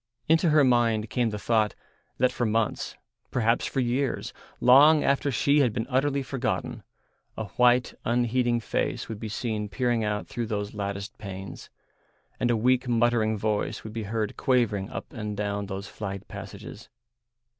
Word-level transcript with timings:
Into 0.27 0.49
her 0.49 0.63
mind 0.63 1.11
came 1.11 1.29
the 1.29 1.37
thought 1.37 1.75
that 2.17 2.31
for 2.31 2.43
months, 2.43 2.95
perhaps 3.29 3.67
for 3.67 3.81
years, 3.81 4.33
long 4.59 5.03
after 5.03 5.29
she 5.29 5.59
had 5.59 5.73
been 5.73 5.85
utterly 5.91 6.23
forgotten, 6.23 6.81
a 7.37 7.49
white, 7.49 7.93
unheeding 8.03 8.59
face 8.61 9.07
would 9.07 9.19
be 9.19 9.29
seen 9.29 9.69
peering 9.69 10.03
out 10.03 10.27
through 10.27 10.47
those 10.47 10.73
latticed 10.73 11.15
panes, 11.19 11.69
and 12.39 12.49
a 12.49 12.57
weak 12.57 12.87
muttering 12.87 13.37
voice 13.37 13.83
would 13.83 13.93
be 13.93 14.05
heard 14.09 14.35
quavering 14.35 14.89
up 14.89 15.13
and 15.13 15.37
down 15.37 15.67
those 15.67 15.85
flagged 15.87 16.27
passages. 16.27 16.89